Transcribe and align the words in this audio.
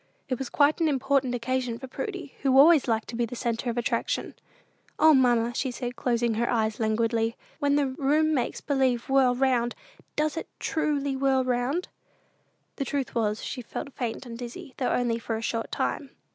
It 0.29 0.39
was 0.39 0.49
quite 0.49 0.81
an 0.81 0.87
important 0.89 1.35
occasion 1.35 1.77
for 1.77 1.85
Prudy, 1.85 2.33
who 2.41 2.57
always 2.57 2.87
liked 2.87 3.07
to 3.09 3.15
be 3.15 3.27
the 3.27 3.35
centre 3.35 3.69
of 3.69 3.77
attraction. 3.77 4.33
"O, 4.97 5.13
mamma," 5.13 5.53
said 5.53 5.75
she, 5.75 5.91
closing 5.91 6.33
her 6.33 6.49
eyes 6.49 6.79
languidly, 6.79 7.35
"when 7.59 7.75
the 7.75 7.85
room 7.85 8.33
makes 8.33 8.61
believe 8.61 9.09
whirl 9.09 9.35
round, 9.35 9.75
does 10.15 10.37
it 10.37 10.47
truly 10.59 11.15
whirl 11.15 11.43
round?" 11.43 11.87
The 12.77 12.85
truth 12.85 13.13
was, 13.13 13.43
she 13.43 13.61
felt 13.61 13.93
faint 13.93 14.25
and 14.25 14.39
dizzy, 14.39 14.73
though 14.77 14.89
only 14.89 15.19
for 15.19 15.35
a 15.35 15.41
short 15.43 15.71
time. 15.71 16.09